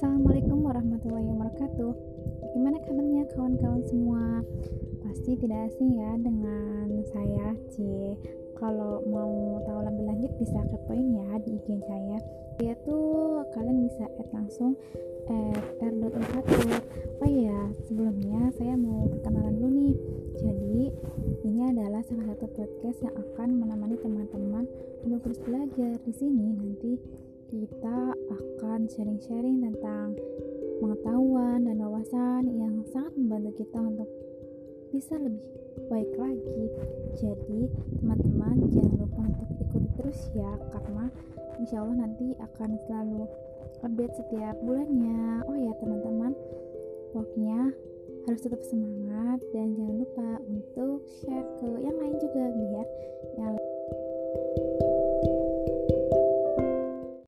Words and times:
Assalamualaikum 0.00 0.64
warahmatullahi 0.64 1.28
wabarakatuh. 1.28 1.92
Gimana 2.56 2.80
kabarnya 2.88 3.20
kawan-kawan 3.36 3.84
semua? 3.84 4.40
Pasti 5.04 5.36
tidak 5.36 5.68
asing 5.68 5.92
ya 5.92 6.16
dengan 6.16 7.04
saya 7.12 7.52
C 7.68 7.84
Kalau 8.56 9.04
mau 9.04 9.60
tahu 9.60 9.84
lebih 9.84 10.08
lanjut 10.08 10.32
bisa 10.40 10.56
kepoin 10.72 11.04
ya 11.04 11.36
di 11.44 11.52
IG 11.52 11.84
saya. 11.84 12.16
Ya 12.64 12.72
tuh 12.88 13.44
kalian 13.52 13.92
bisa 13.92 14.08
add 14.16 14.32
langsung 14.32 14.72
add 15.28 15.68
r.ulfatur 15.84 16.80
Oh 17.20 17.28
iya 17.28 17.68
sebelumnya 17.84 18.56
saya 18.56 18.80
mau 18.80 19.04
perkenalan 19.04 19.52
dulu 19.60 19.68
nih. 19.68 19.96
Jadi 20.40 20.80
ini 21.44 21.60
adalah 21.76 22.00
salah 22.08 22.24
satu 22.32 22.48
podcast 22.56 23.04
yang 23.04 23.12
akan 23.20 23.52
menemani 23.52 24.00
teman-teman 24.00 24.64
untuk 25.04 25.28
terus 25.28 25.44
belajar 25.44 26.00
di 26.00 26.12
sini 26.16 26.56
nanti 26.56 26.96
kita 27.50 28.14
akan 28.14 28.86
sharing-sharing 28.86 29.58
tentang 29.58 30.14
pengetahuan 30.78 31.66
dan 31.66 31.82
wawasan 31.82 32.46
yang 32.46 32.86
sangat 32.94 33.10
membantu 33.18 33.66
kita 33.66 33.78
untuk 33.82 34.06
bisa 34.94 35.18
lebih 35.18 35.42
baik 35.90 36.14
lagi. 36.14 36.62
Jadi, 37.18 37.66
teman-teman 37.98 38.70
jangan 38.70 38.94
lupa 39.02 39.22
untuk 39.26 39.50
ikuti 39.58 39.90
terus 39.98 40.20
ya, 40.30 40.52
karena 40.70 41.10
insya 41.58 41.82
Allah 41.82 42.06
nanti 42.06 42.38
akan 42.38 42.70
selalu 42.86 43.26
update 43.82 44.14
setiap 44.14 44.54
bulannya. 44.62 45.42
Oh 45.50 45.58
ya, 45.58 45.74
teman-teman, 45.82 46.32
pokoknya 47.10 47.74
harus 48.30 48.40
tetap 48.46 48.62
semangat 48.62 49.42
dan 49.50 49.74
jangan 49.74 49.96
lupa 50.06 50.28
untuk 50.46 51.02
share 51.18 51.50
ke 51.58 51.66
yang 51.82 51.98
lain 51.98 52.14
juga 52.22 52.29